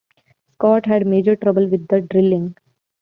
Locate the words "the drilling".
1.87-2.55